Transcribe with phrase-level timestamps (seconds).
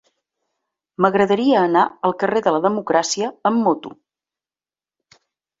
[1.05, 3.95] M'agradaria anar al carrer de la Democràcia amb moto.